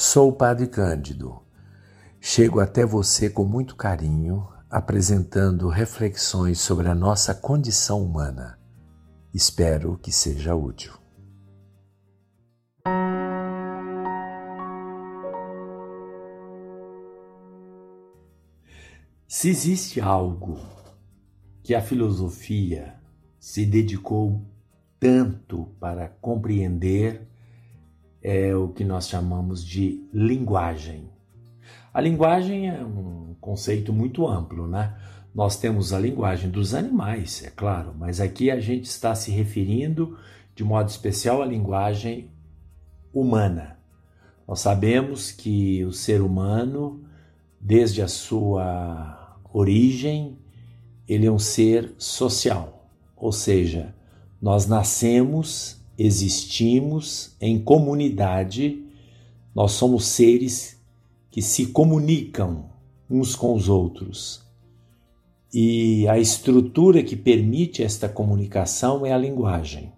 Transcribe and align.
Sou 0.00 0.28
o 0.28 0.32
Padre 0.32 0.68
Cândido. 0.68 1.42
Chego 2.20 2.60
até 2.60 2.86
você 2.86 3.28
com 3.28 3.44
muito 3.44 3.74
carinho, 3.74 4.46
apresentando 4.70 5.68
reflexões 5.68 6.60
sobre 6.60 6.86
a 6.86 6.94
nossa 6.94 7.34
condição 7.34 8.04
humana. 8.04 8.60
Espero 9.34 9.98
que 9.98 10.12
seja 10.12 10.54
útil. 10.54 10.92
Se 19.26 19.48
existe 19.50 20.00
algo 20.00 20.60
que 21.60 21.74
a 21.74 21.82
filosofia 21.82 22.94
se 23.36 23.66
dedicou 23.66 24.46
tanto 25.00 25.74
para 25.80 26.08
compreender, 26.20 27.28
é 28.22 28.54
o 28.54 28.68
que 28.68 28.84
nós 28.84 29.08
chamamos 29.08 29.64
de 29.64 30.06
linguagem. 30.12 31.10
A 31.92 32.00
linguagem 32.00 32.68
é 32.68 32.84
um 32.84 33.34
conceito 33.40 33.92
muito 33.92 34.26
amplo, 34.26 34.66
né? 34.66 34.96
Nós 35.34 35.56
temos 35.56 35.92
a 35.92 35.98
linguagem 35.98 36.50
dos 36.50 36.74
animais, 36.74 37.42
é 37.44 37.50
claro, 37.50 37.94
mas 37.96 38.20
aqui 38.20 38.50
a 38.50 38.58
gente 38.60 38.86
está 38.86 39.14
se 39.14 39.30
referindo 39.30 40.18
de 40.54 40.64
modo 40.64 40.88
especial 40.88 41.42
à 41.42 41.46
linguagem 41.46 42.30
humana. 43.12 43.78
Nós 44.46 44.60
sabemos 44.60 45.30
que 45.30 45.84
o 45.84 45.92
ser 45.92 46.20
humano, 46.20 47.04
desde 47.60 48.02
a 48.02 48.08
sua 48.08 49.38
origem, 49.52 50.38
ele 51.06 51.26
é 51.26 51.30
um 51.30 51.38
ser 51.38 51.94
social, 51.98 52.90
ou 53.16 53.32
seja, 53.32 53.94
nós 54.40 54.66
nascemos, 54.66 55.77
existimos 55.98 57.36
em 57.40 57.58
comunidade, 57.58 58.84
nós 59.54 59.72
somos 59.72 60.06
seres 60.06 60.80
que 61.30 61.42
se 61.42 61.66
comunicam 61.66 62.70
uns 63.10 63.34
com 63.34 63.52
os 63.52 63.68
outros. 63.68 64.46
E 65.52 66.06
a 66.06 66.18
estrutura 66.18 67.02
que 67.02 67.16
permite 67.16 67.82
esta 67.82 68.08
comunicação 68.08 69.04
é 69.04 69.12
a 69.12 69.18
linguagem. 69.18 69.92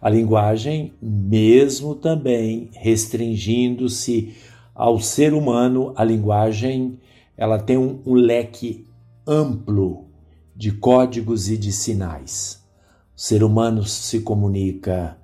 A 0.00 0.08
linguagem, 0.08 0.94
mesmo 1.02 1.94
também 1.94 2.70
restringindo-se 2.72 4.34
ao 4.74 5.00
ser 5.00 5.34
humano, 5.34 5.92
a 5.96 6.04
linguagem 6.04 6.98
ela 7.36 7.58
tem 7.58 7.76
um, 7.76 8.00
um 8.06 8.14
leque 8.14 8.86
amplo 9.26 10.06
de 10.54 10.72
códigos 10.72 11.50
e 11.50 11.58
de 11.58 11.72
sinais. 11.72 12.64
O 13.14 13.20
ser 13.20 13.42
humano 13.42 13.84
se 13.84 14.20
comunica 14.20 15.18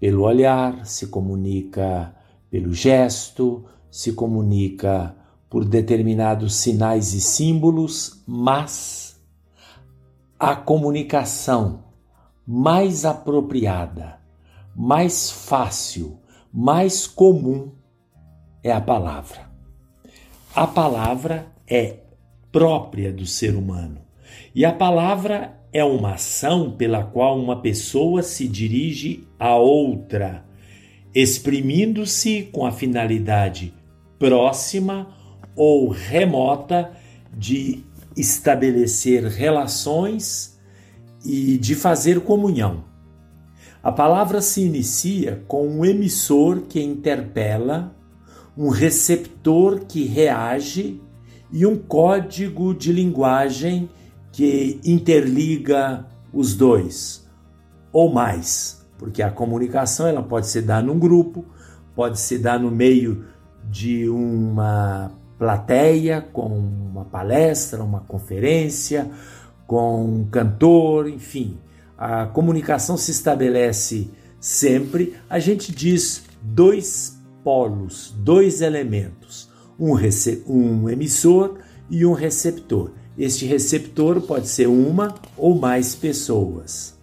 pelo 0.00 0.22
olhar, 0.22 0.86
se 0.86 1.08
comunica 1.08 2.14
pelo 2.50 2.72
gesto, 2.72 3.66
se 3.90 4.12
comunica 4.14 5.14
por 5.50 5.64
determinados 5.64 6.54
sinais 6.54 7.12
e 7.12 7.20
símbolos, 7.20 8.22
mas 8.26 9.20
a 10.38 10.56
comunicação 10.56 11.84
mais 12.46 13.04
apropriada, 13.04 14.18
mais 14.74 15.30
fácil, 15.30 16.18
mais 16.52 17.06
comum 17.06 17.72
é 18.62 18.72
a 18.72 18.80
palavra. 18.80 19.50
A 20.54 20.66
palavra 20.66 21.46
é 21.68 21.98
própria 22.50 23.12
do 23.12 23.26
ser 23.26 23.54
humano 23.54 24.00
e 24.54 24.64
a 24.64 24.72
palavra 24.72 25.59
é 25.72 25.84
uma 25.84 26.14
ação 26.14 26.70
pela 26.72 27.04
qual 27.04 27.38
uma 27.38 27.60
pessoa 27.60 28.22
se 28.22 28.48
dirige 28.48 29.26
a 29.38 29.54
outra, 29.56 30.44
exprimindo-se 31.14 32.48
com 32.52 32.66
a 32.66 32.72
finalidade 32.72 33.72
próxima 34.18 35.08
ou 35.54 35.88
remota 35.88 36.90
de 37.32 37.84
estabelecer 38.16 39.24
relações 39.24 40.58
e 41.24 41.56
de 41.58 41.74
fazer 41.74 42.20
comunhão. 42.20 42.84
A 43.82 43.92
palavra 43.92 44.42
se 44.42 44.62
inicia 44.62 45.42
com 45.48 45.66
um 45.66 45.84
emissor 45.84 46.62
que 46.62 46.82
interpela 46.82 47.96
um 48.56 48.68
receptor 48.68 49.86
que 49.86 50.04
reage 50.04 51.00
e 51.52 51.64
um 51.64 51.76
código 51.76 52.74
de 52.74 52.92
linguagem 52.92 53.88
que 54.32 54.80
interliga 54.84 56.06
os 56.32 56.54
dois 56.54 57.28
ou 57.92 58.12
mais, 58.12 58.86
porque 58.98 59.22
a 59.22 59.30
comunicação 59.30 60.06
ela 60.06 60.22
pode 60.22 60.46
se 60.46 60.62
dar 60.62 60.82
num 60.82 60.98
grupo, 60.98 61.44
pode 61.94 62.18
se 62.18 62.38
dar 62.38 62.58
no 62.58 62.70
meio 62.70 63.24
de 63.68 64.08
uma 64.08 65.12
plateia, 65.38 66.20
com 66.20 66.46
uma 66.46 67.04
palestra, 67.04 67.82
uma 67.82 68.00
conferência, 68.00 69.10
com 69.66 70.04
um 70.04 70.24
cantor, 70.24 71.08
enfim. 71.08 71.58
A 71.96 72.26
comunicação 72.26 72.96
se 72.96 73.10
estabelece 73.10 74.10
sempre, 74.38 75.14
a 75.28 75.38
gente 75.38 75.72
diz 75.72 76.24
dois 76.42 77.18
polos, 77.42 78.14
dois 78.18 78.60
elementos, 78.60 79.50
um, 79.78 79.94
um 80.46 80.88
emissor 80.88 81.58
e 81.88 82.04
um 82.04 82.12
receptor. 82.12 82.92
Este 83.20 83.44
receptor 83.44 84.22
pode 84.22 84.48
ser 84.48 84.66
uma 84.66 85.14
ou 85.36 85.54
mais 85.54 85.94
pessoas. 85.94 86.98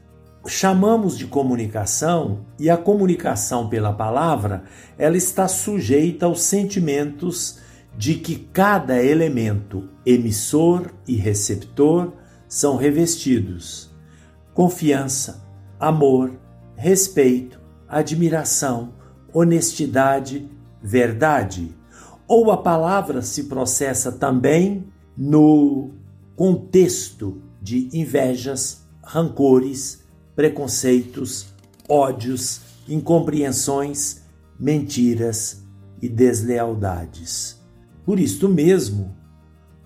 Chamamos 0.47 1.15
de 1.15 1.27
comunicação 1.27 2.39
e 2.57 2.71
a 2.71 2.75
comunicação 2.75 3.69
pela 3.69 3.93
palavra, 3.93 4.63
ela 4.97 5.15
está 5.15 5.47
sujeita 5.47 6.25
aos 6.25 6.41
sentimentos 6.41 7.59
de 7.95 8.15
que 8.15 8.35
cada 8.51 8.99
elemento 8.99 9.89
emissor 10.03 10.91
e 11.07 11.15
receptor 11.15 12.13
são 12.47 12.77
revestidos. 12.77 13.91
Confiança, 14.55 15.45
amor, 15.79 16.31
respeito, 16.75 17.61
admiração, 17.87 18.91
honestidade, 19.31 20.49
verdade. 20.81 21.75
Ou 22.27 22.49
a 22.49 22.57
palavra 22.57 23.21
se 23.21 23.43
processa 23.43 24.11
também 24.11 24.83
no 25.15 25.91
contexto 26.37 27.41
de 27.59 27.89
invejas, 27.91 28.87
rancores, 29.03 30.03
preconceitos, 30.35 31.47
ódios, 31.89 32.61
incompreensões, 32.87 34.21
mentiras 34.59 35.65
e 35.99 36.07
deslealdades. 36.07 37.59
Por 38.05 38.19
isto 38.19 38.47
mesmo, 38.47 39.17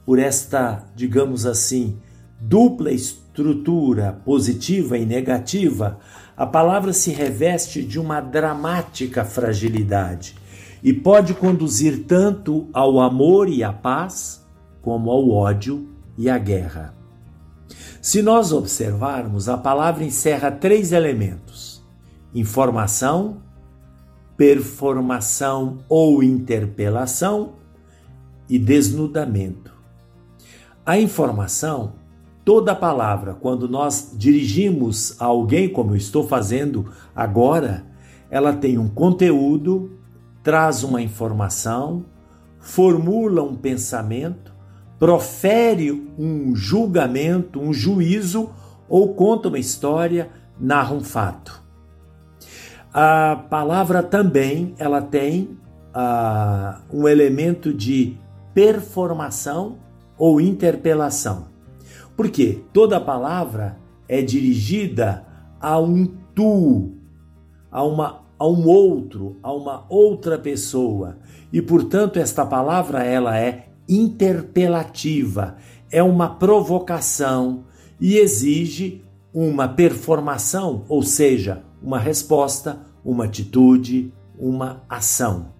por 0.06 0.20
esta, 0.20 0.86
digamos 0.94 1.46
assim, 1.46 1.98
dupla 2.42 2.92
estrutura 2.92 4.22
positiva 4.26 4.98
e 4.98 5.06
negativa, 5.06 6.00
a 6.36 6.46
palavra 6.46 6.92
se 6.92 7.12
reveste 7.12 7.82
de 7.82 7.98
uma 7.98 8.20
dramática 8.20 9.24
fragilidade 9.24 10.36
e 10.84 10.92
pode 10.92 11.34
conduzir 11.34 12.04
tanto 12.04 12.68
ao 12.74 13.00
amor 13.00 13.48
e 13.48 13.64
à 13.64 13.72
paz, 13.72 14.46
como 14.82 15.10
ao 15.10 15.30
ódio 15.30 15.91
e 16.18 16.30
à 16.30 16.38
guerra. 16.38 16.94
Se 18.02 18.22
nós 18.22 18.52
observarmos, 18.52 19.48
a 19.48 19.58
palavra 19.58 20.04
encerra 20.04 20.52
três 20.52 20.92
elementos: 20.92 21.84
informação, 22.34 23.38
performação 24.36 25.80
ou 25.88 26.24
interpelação 26.24 27.54
e 28.50 28.58
desnudamento. 28.58 29.72
A 30.86 30.98
informação 31.00 31.94
toda 32.44 32.76
palavra, 32.76 33.34
quando 33.34 33.70
nós 33.70 34.14
dirigimos 34.16 35.16
a 35.22 35.26
alguém, 35.26 35.70
como 35.70 35.92
eu 35.92 35.98
estou 35.98 36.28
fazendo 36.28 36.92
agora, 37.16 37.86
ela 38.30 38.54
tem 38.54 38.78
um 38.78 38.88
conteúdo, 38.88 39.92
traz 40.44 40.84
uma 40.84 41.02
informação, 41.02 42.06
formula 42.60 43.44
um 43.44 43.56
pensamento, 43.56 44.54
profere 45.02 45.92
um 46.16 46.56
julgamento, 46.56 47.60
um 47.60 47.74
juízo 47.74 48.52
ou 48.88 49.16
conta 49.16 49.48
uma 49.48 49.58
história, 49.58 50.30
narra 50.60 50.94
um 50.94 51.04
fato. 51.04 51.60
A 52.94 53.36
palavra 53.50 54.04
também 54.04 54.76
ela 54.78 55.02
tem 55.02 55.58
uh, 55.96 56.80
um 56.94 57.08
elemento 57.08 57.74
de 57.74 58.16
performação 58.54 59.80
ou 60.20 60.40
interpelação. 60.40 61.48
Porque 62.16 62.64
toda 62.72 63.02
palavra 63.02 63.80
é 64.08 64.22
dirigida 64.22 65.26
a 65.60 65.80
um 65.80 66.06
tu, 66.36 66.92
a, 67.72 67.84
uma, 67.84 68.22
a 68.38 68.48
um 68.48 68.68
outro, 68.68 69.40
a 69.42 69.52
uma 69.52 69.84
outra 69.90 70.38
pessoa. 70.38 71.18
E, 71.52 71.60
portanto, 71.60 72.20
esta 72.20 72.46
palavra 72.46 73.04
ela 73.04 73.36
é 73.36 73.71
interpelativa, 73.92 75.58
é 75.92 76.02
uma 76.02 76.30
provocação 76.30 77.66
e 78.00 78.18
exige 78.18 79.04
uma 79.34 79.68
performação, 79.68 80.86
ou 80.88 81.04
seja, 81.04 81.62
uma 81.84 82.00
resposta, 82.00 82.80
uma 83.04 83.26
atitude, 83.26 84.14
uma 84.40 84.84
ação. 84.90 85.54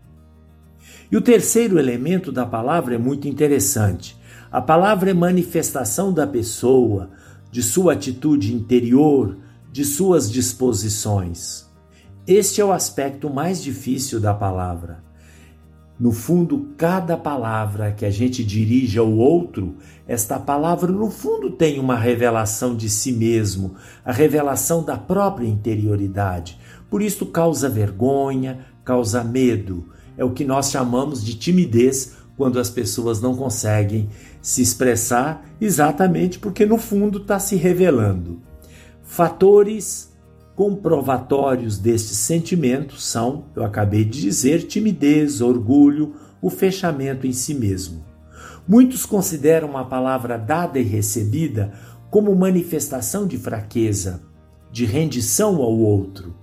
E 1.12 1.18
o 1.18 1.22
terceiro 1.22 1.78
elemento 1.78 2.32
da 2.32 2.46
palavra 2.46 2.96
é 2.96 2.98
muito 2.98 3.28
interessante. 3.28 4.18
A 4.50 4.62
palavra 4.62 5.12
é 5.12 5.14
manifestação 5.14 6.14
da 6.14 6.26
pessoa, 6.26 7.10
de 7.52 7.62
sua 7.62 7.94
atitude 7.94 8.56
interior, 8.56 9.38
de 9.72 9.84
suas 9.84 10.32
disposições. 10.32 11.70
Este 12.26 12.62
é 12.62 12.66
o 12.66 12.72
aspecto 12.72 13.30
mais 13.30 13.62
difícil 13.62 14.20
da 14.20 14.34
palavra. 14.34 15.04
No 16.00 16.12
fundo, 16.12 16.70
cada 16.78 17.16
palavra 17.16 17.92
que 17.92 18.06
a 18.06 18.10
gente 18.10 18.44
dirige 18.44 18.98
ao 18.98 19.12
outro, 19.12 19.76
esta 20.08 20.40
palavra 20.40 20.92
no 20.92 21.12
fundo 21.12 21.52
tem 21.52 21.80
uma 21.80 21.96
revelação 21.96 22.76
de 22.76 22.90
si 22.90 23.12
mesmo, 23.12 23.76
a 24.04 24.12
revelação 24.12 24.84
da 24.84 24.98
própria 24.98 25.48
interioridade. 25.48 26.58
Por 26.90 27.02
isso 27.02 27.28
causa 27.28 27.70
vergonha, 27.70 28.66
causa 28.84 29.24
medo. 29.24 29.90
É 30.18 30.26
o 30.26 30.32
que 30.32 30.44
nós 30.44 30.72
chamamos 30.72 31.24
de 31.24 31.36
timidez 31.36 32.16
quando 32.36 32.60
as 32.60 32.70
pessoas 32.70 33.22
não 33.22 33.36
conseguem 33.36 34.10
se 34.42 34.62
expressar, 34.62 35.46
exatamente 35.62 36.40
porque 36.40 36.66
no 36.66 36.78
fundo 36.78 37.20
está 37.20 37.38
se 37.38 37.56
revelando. 37.56 38.42
Fatores 39.04 40.11
comprovatórios 40.62 41.80
destes 41.80 42.18
sentimentos 42.18 43.04
são, 43.04 43.46
eu 43.56 43.64
acabei 43.64 44.06
de 44.06 44.22
dizer, 44.22 44.68
timidez, 44.68 45.42
orgulho, 45.42 46.14
o 46.40 46.52
fechamento 46.52 47.26
em 47.26 47.34
si 47.34 47.56
mesmo. 47.56 48.06
Muitos 48.68 49.04
consideram 49.04 49.76
a 49.76 49.84
palavra 49.84 50.38
dada 50.38 50.78
e 50.78 50.84
recebida 50.84 51.74
como 52.12 52.36
manifestação 52.36 53.26
de 53.26 53.40
fraqueza, 53.40 54.22
de 54.72 54.86
rendição 54.86 55.56
ao 55.64 55.76
outro. 55.76 56.36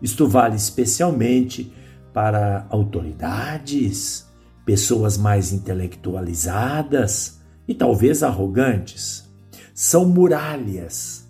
Isto 0.00 0.28
vale 0.28 0.54
especialmente 0.54 1.74
para 2.12 2.68
autoridades, 2.70 4.28
pessoas 4.64 5.18
mais 5.18 5.52
intelectualizadas 5.52 7.40
e 7.66 7.74
talvez 7.74 8.22
arrogantes. 8.22 9.28
São 9.74 10.04
muralhas 10.04 11.28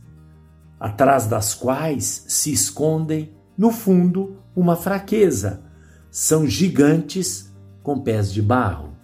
atrás 0.80 1.26
das 1.26 1.54
quais 1.54 2.24
se 2.26 2.52
escondem, 2.52 3.30
no 3.56 3.70
fundo, 3.70 4.38
uma 4.56 4.74
fraqueza. 4.74 5.62
São 6.10 6.46
gigantes 6.46 7.54
com 7.82 8.00
pés 8.00 8.32
de 8.32 8.40
barro. 8.40 8.96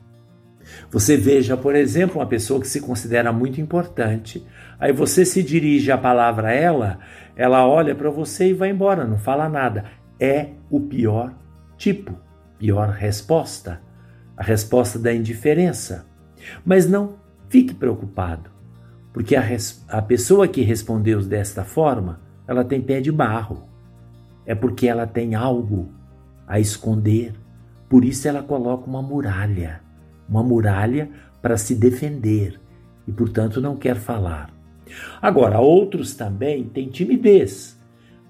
Você 0.90 1.16
veja, 1.16 1.56
por 1.56 1.76
exemplo, 1.76 2.18
uma 2.18 2.26
pessoa 2.26 2.60
que 2.60 2.66
se 2.66 2.80
considera 2.80 3.32
muito 3.32 3.60
importante, 3.60 4.44
aí 4.80 4.92
você 4.92 5.24
se 5.24 5.42
dirige 5.42 5.92
a 5.92 5.98
palavra 5.98 6.48
a 6.48 6.52
ela, 6.52 6.98
ela 7.36 7.68
olha 7.68 7.94
para 7.94 8.10
você 8.10 8.48
e 8.48 8.54
vai 8.54 8.70
embora, 8.70 9.04
não 9.04 9.18
fala 9.18 9.48
nada. 9.48 9.84
É 10.18 10.48
o 10.70 10.80
pior 10.80 11.32
tipo, 11.76 12.18
pior 12.58 12.88
resposta, 12.88 13.80
a 14.36 14.42
resposta 14.42 14.98
da 14.98 15.12
indiferença. 15.12 16.06
Mas 16.64 16.88
não 16.88 17.16
fique 17.48 17.74
preocupado. 17.74 18.50
Porque 19.16 19.34
a, 19.34 19.42
a 19.88 20.02
pessoa 20.02 20.46
que 20.46 20.60
respondeu 20.60 21.22
desta 21.22 21.64
forma, 21.64 22.20
ela 22.46 22.62
tem 22.62 22.82
pé 22.82 23.00
de 23.00 23.10
barro. 23.10 23.62
É 24.44 24.54
porque 24.54 24.86
ela 24.86 25.06
tem 25.06 25.34
algo 25.34 25.88
a 26.46 26.60
esconder. 26.60 27.32
Por 27.88 28.04
isso 28.04 28.28
ela 28.28 28.42
coloca 28.42 28.86
uma 28.86 29.00
muralha, 29.00 29.80
uma 30.28 30.42
muralha 30.42 31.08
para 31.40 31.56
se 31.56 31.74
defender 31.74 32.60
e, 33.08 33.12
portanto, 33.12 33.58
não 33.58 33.74
quer 33.74 33.96
falar. 33.96 34.50
Agora, 35.22 35.60
outros 35.60 36.14
também 36.14 36.64
têm 36.64 36.90
timidez. 36.90 37.80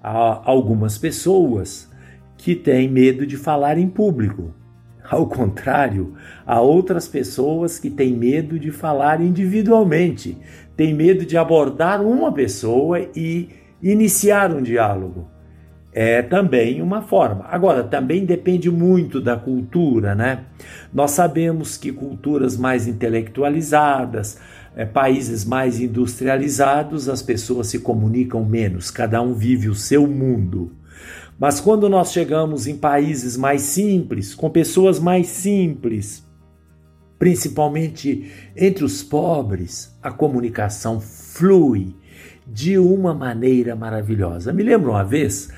Há 0.00 0.48
algumas 0.48 0.96
pessoas 0.96 1.90
que 2.38 2.54
têm 2.54 2.88
medo 2.88 3.26
de 3.26 3.36
falar 3.36 3.76
em 3.76 3.88
público. 3.88 4.54
Ao 5.08 5.26
contrário, 5.26 6.14
há 6.44 6.60
outras 6.60 7.06
pessoas 7.06 7.78
que 7.78 7.90
têm 7.90 8.12
medo 8.12 8.58
de 8.58 8.70
falar 8.70 9.20
individualmente, 9.20 10.36
têm 10.76 10.92
medo 10.92 11.24
de 11.24 11.36
abordar 11.36 12.02
uma 12.02 12.32
pessoa 12.32 13.00
e 13.14 13.48
iniciar 13.82 14.52
um 14.52 14.62
diálogo. 14.62 15.28
É 15.92 16.20
também 16.20 16.82
uma 16.82 17.00
forma. 17.00 17.46
Agora, 17.48 17.82
também 17.82 18.26
depende 18.26 18.70
muito 18.70 19.18
da 19.20 19.36
cultura, 19.36 20.14
né? 20.14 20.40
Nós 20.92 21.12
sabemos 21.12 21.78
que 21.78 21.90
culturas 21.90 22.56
mais 22.56 22.86
intelectualizadas, 22.86 24.38
é, 24.76 24.84
países 24.84 25.44
mais 25.44 25.80
industrializados, 25.80 27.08
as 27.08 27.22
pessoas 27.22 27.68
se 27.68 27.78
comunicam 27.78 28.44
menos, 28.44 28.90
cada 28.90 29.22
um 29.22 29.32
vive 29.32 29.70
o 29.70 29.74
seu 29.74 30.06
mundo. 30.06 30.70
Mas 31.38 31.60
quando 31.60 31.88
nós 31.88 32.12
chegamos 32.12 32.66
em 32.66 32.76
países 32.76 33.36
mais 33.36 33.62
simples, 33.62 34.34
com 34.34 34.48
pessoas 34.48 34.98
mais 34.98 35.26
simples, 35.26 36.26
principalmente 37.18 38.30
entre 38.56 38.84
os 38.84 39.02
pobres, 39.02 39.96
a 40.02 40.10
comunicação 40.10 41.00
flui 41.00 41.94
de 42.46 42.78
uma 42.78 43.12
maneira 43.12 43.74
maravilhosa. 43.74 44.52
Me 44.52 44.62
lembro 44.62 44.90
uma 44.90 45.04
vez 45.04 45.50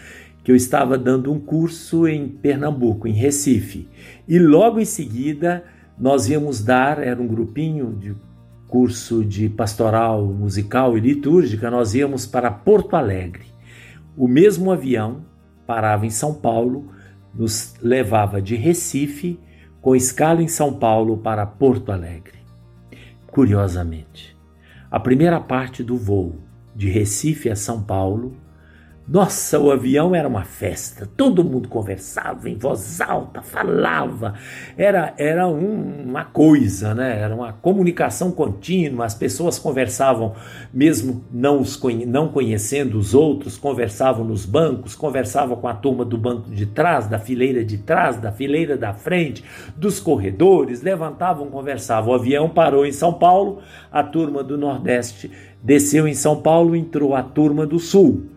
que 0.43 0.51
eu 0.51 0.57
estava 0.57 0.97
dando 0.97 1.33
um 1.33 1.39
curso 1.39 2.09
em 2.09 2.27
Pernambuco, 2.27 3.07
em 3.07 3.13
Recife, 3.13 3.89
e 4.27 4.39
logo 4.39 4.81
em 4.81 4.85
seguida 4.85 5.65
nós 5.99 6.29
íamos 6.29 6.63
dar, 6.63 7.03
era 7.03 7.21
um 7.21 7.27
grupinho 7.27 7.95
de 7.99 8.17
curso 8.67 9.25
de 9.25 9.49
pastoral 9.49 10.25
musical 10.25 10.97
e 10.97 11.01
litúrgica, 11.01 11.71
nós 11.71 11.95
íamos 11.95 12.27
para 12.27 12.51
Porto 12.51 12.97
Alegre. 12.97 13.58
O 14.19 14.27
mesmo 14.27 14.73
avião 14.73 15.25
parava 15.65 16.05
em 16.05 16.11
São 16.11 16.35
Paulo, 16.35 16.93
nos 17.33 17.77
levava 17.81 18.43
de 18.43 18.57
Recife, 18.57 19.39
com 19.81 19.95
escala 19.95 20.43
em 20.43 20.49
São 20.49 20.75
Paulo 20.75 21.19
para 21.19 21.47
Porto 21.47 21.93
Alegre. 21.93 22.41
Curiosamente, 23.29 24.37
a 24.91 24.99
primeira 24.99 25.39
parte 25.39 25.85
do 25.85 25.97
voo 25.97 26.35
de 26.75 26.91
Recife 26.91 27.49
a 27.49 27.55
São 27.55 27.81
Paulo 27.81 28.37
nossa, 29.11 29.59
o 29.59 29.71
avião 29.71 30.15
era 30.15 30.29
uma 30.29 30.45
festa, 30.45 31.09
todo 31.17 31.43
mundo 31.43 31.67
conversava 31.67 32.51
em 32.51 32.59
voz 32.59 33.01
alta, 33.01 33.41
falava, 33.41 34.35
era, 34.77 35.15
era 35.17 35.49
um, 35.49 36.05
uma 36.05 36.27
coisa, 36.27 36.95
né? 36.95 37.19
era 37.19 37.35
uma 37.35 37.55
comunicação 37.55 38.31
contínua, 38.31 39.07
as 39.07 39.15
pessoas 39.15 39.59
conversavam, 39.59 40.35
mesmo 40.75 41.25
não, 41.33 41.59
os, 41.59 41.81
não 42.07 42.29
conhecendo 42.29 42.99
os 42.99 43.15
outros, 43.15 43.57
conversavam 43.57 44.27
nos 44.27 44.45
bancos, 44.45 44.95
conversavam 44.95 45.57
com 45.57 45.69
a 45.69 45.75
turma 45.75 46.05
do 46.05 46.19
banco 46.19 46.51
de 46.51 46.67
trás, 46.67 47.07
da 47.07 47.19
fileira 47.19 47.65
de 47.65 47.79
trás, 47.79 48.19
da 48.19 48.31
fileira 48.31 48.77
da 48.77 48.93
frente, 48.93 49.43
dos 49.75 49.99
corredores, 49.99 50.83
levantavam, 50.83 51.47
conversavam. 51.47 52.13
O 52.13 52.15
avião 52.15 52.51
parou 52.51 52.85
em 52.85 52.93
São 52.93 53.15
Paulo, 53.15 53.63
a 53.91 54.03
turma 54.03 54.45
do 54.45 54.59
Nordeste 54.59 55.31
desceu 55.63 56.07
em 56.07 56.15
São 56.15 56.43
Paulo, 56.43 56.77
entrou 56.77 57.15
a 57.15 57.23
turma 57.23 57.67
do 57.67 57.79
Sul 57.79 58.37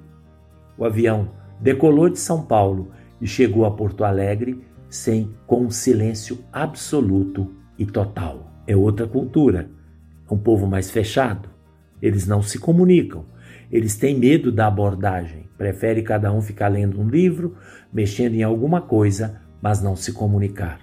o 0.81 0.85
avião 0.85 1.29
decolou 1.59 2.09
de 2.09 2.17
São 2.17 2.41
Paulo 2.41 2.91
e 3.21 3.27
chegou 3.27 3.65
a 3.65 3.71
Porto 3.71 4.03
Alegre 4.03 4.65
sem 4.89 5.31
com 5.45 5.61
um 5.61 5.69
silêncio 5.69 6.39
absoluto 6.51 7.53
e 7.77 7.85
total. 7.85 8.51
É 8.65 8.75
outra 8.75 9.05
cultura, 9.05 9.69
é 10.27 10.33
um 10.33 10.39
povo 10.39 10.65
mais 10.65 10.89
fechado. 10.89 11.47
Eles 12.01 12.25
não 12.25 12.41
se 12.41 12.57
comunicam. 12.57 13.25
Eles 13.71 13.95
têm 13.95 14.17
medo 14.17 14.51
da 14.51 14.65
abordagem. 14.65 15.47
Prefere 15.55 16.01
cada 16.01 16.33
um 16.33 16.41
ficar 16.41 16.69
lendo 16.69 16.99
um 16.99 17.07
livro, 17.07 17.55
mexendo 17.93 18.33
em 18.33 18.41
alguma 18.41 18.81
coisa, 18.81 19.39
mas 19.61 19.83
não 19.83 19.95
se 19.95 20.11
comunicar. 20.11 20.81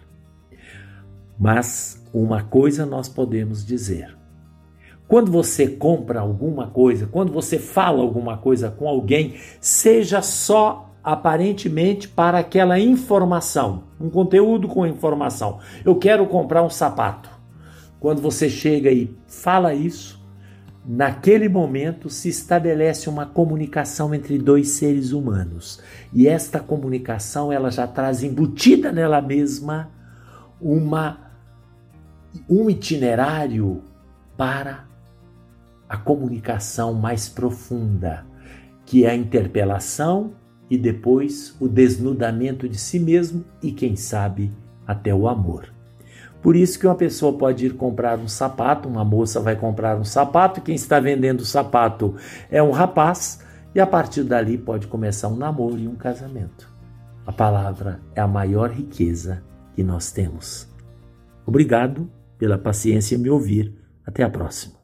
Mas 1.37 2.09
uma 2.15 2.45
coisa 2.45 2.87
nós 2.87 3.09
podemos 3.09 3.67
dizer: 3.67 4.17
quando 5.09 5.33
você 5.33 5.67
compra 5.67 6.21
alguma 6.21 6.67
coisa, 6.67 7.07
quando 7.07 7.33
você 7.33 7.59
fala 7.59 8.03
alguma 8.03 8.37
coisa 8.37 8.71
com 8.71 8.87
alguém, 8.87 9.37
seja 9.59 10.21
só 10.21 10.95
aparentemente 11.03 12.07
para 12.07 12.39
aquela 12.39 12.79
informação, 12.79 13.85
um 13.99 14.11
conteúdo 14.11 14.69
com 14.69 14.87
informação. 14.87 15.61
Eu 15.83 15.97
quero 15.97 16.27
comprar 16.27 16.63
um 16.63 16.69
sapato. 16.69 17.31
Quando 17.99 18.21
você 18.21 18.51
chega 18.51 18.93
e 18.93 19.17
fala 19.27 19.73
isso, 19.73 20.23
naquele 20.87 21.49
momento 21.49 22.11
se 22.11 22.29
estabelece 22.29 23.09
uma 23.09 23.25
comunicação 23.25 24.15
entre 24.15 24.39
dois 24.39 24.69
seres 24.69 25.13
humanos. 25.13 25.81
E 26.13 26.29
esta 26.29 26.61
comunicação, 26.61 27.51
ela 27.51 27.71
já 27.71 27.87
traz 27.87 28.23
embutida 28.23 28.93
nela 28.93 29.23
mesma 29.23 29.91
uma 30.61 31.27
um 32.49 32.69
itinerário 32.69 33.83
para 34.37 34.87
a 35.89 35.97
comunicação 35.97 36.95
mais 36.95 37.29
profunda, 37.29 38.27
que 38.85 39.05
é 39.05 39.11
a 39.11 39.17
interpelação 39.17 40.33
e 40.71 40.77
depois 40.77 41.57
o 41.59 41.69
desnudamento 41.69 42.69
de 42.69 42.79
si 42.79 42.99
mesmo 42.99 43.45
e, 43.63 43.73
quem 43.73 43.97
sabe, 43.97 44.53
até 44.87 45.15
o 45.15 45.29
amor. 45.29 45.73
Por 46.43 46.55
isso 46.55 46.79
que 46.79 46.87
uma 46.87 46.95
pessoa 46.95 47.37
pode 47.37 47.67
ir 47.67 47.75
comprar 47.75 48.19
um 48.19 48.29
sapato, 48.29 48.89
uma 48.89 49.05
moça 49.05 49.41
vai 49.41 49.57
comprar 49.57 49.99
um 49.99 50.05
sapato, 50.05 50.61
quem 50.61 50.75
está 50.75 51.01
vendendo 51.01 51.41
o 51.41 51.47
sapato 51.47 52.15
é 52.51 52.63
um 52.63 52.71
rapaz, 52.71 53.45
e 53.75 53.81
a 53.81 53.87
partir 53.87 54.25
dali 54.25 54.57
pode 54.57 54.87
começar 54.87 55.29
um 55.29 55.37
namoro 55.37 55.79
e 55.79 55.89
um 55.89 55.95
casamento. 55.95 56.71
A 57.27 57.33
palavra 57.33 58.01
é 58.15 58.21
a 58.21 58.27
maior 58.27 58.71
riqueza 58.71 59.43
que 59.75 59.83
nós 59.83 60.11
temos. 60.11 60.67
Obrigado 61.45 62.11
pela 62.39 62.57
paciência 62.57 63.17
em 63.17 63.19
me 63.19 63.31
ouvir. 63.31 63.75
Até 64.07 64.23
a 64.23 64.31
próxima. 64.31 64.78